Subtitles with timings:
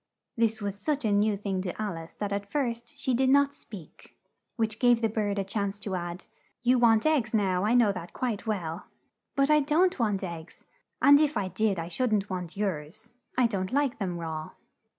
[0.35, 3.53] This was such a new thing to Al ice that at first, she did not
[3.53, 4.17] speak,
[4.55, 6.25] which gave the bird a chance to add,
[6.63, 8.87] "You want eggs now, I know that quite well."
[9.35, 10.65] "But I don't want eggs,
[11.03, 13.11] and if I did I should n't want yours.
[13.37, 14.53] I don't like them raw."